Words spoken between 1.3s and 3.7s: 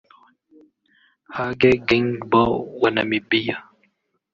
Hage Geingob wa Namibia